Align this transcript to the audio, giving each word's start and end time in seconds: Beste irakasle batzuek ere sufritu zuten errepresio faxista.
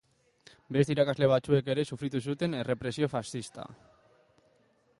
Beste 0.77 0.93
irakasle 0.93 1.27
batzuek 1.31 1.69
ere 1.73 1.85
sufritu 1.91 2.21
zuten 2.31 2.57
errepresio 2.63 3.11
faxista. 3.17 3.67